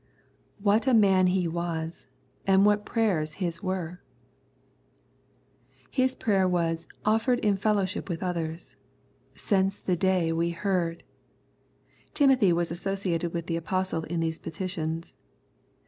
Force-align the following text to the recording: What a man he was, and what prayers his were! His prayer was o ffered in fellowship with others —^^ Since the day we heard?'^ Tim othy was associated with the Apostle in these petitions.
What 0.57 0.87
a 0.87 0.95
man 0.95 1.27
he 1.27 1.47
was, 1.47 2.07
and 2.47 2.65
what 2.65 2.87
prayers 2.87 3.35
his 3.35 3.61
were! 3.61 4.01
His 5.91 6.15
prayer 6.15 6.47
was 6.47 6.87
o 7.05 7.17
ffered 7.21 7.37
in 7.41 7.55
fellowship 7.55 8.09
with 8.09 8.23
others 8.23 8.77
—^^ 9.35 9.39
Since 9.39 9.79
the 9.79 9.95
day 9.95 10.31
we 10.31 10.49
heard?'^ 10.49 11.03
Tim 12.15 12.31
othy 12.31 12.51
was 12.51 12.71
associated 12.71 13.31
with 13.31 13.45
the 13.45 13.57
Apostle 13.57 14.03
in 14.05 14.21
these 14.21 14.39
petitions. 14.39 15.13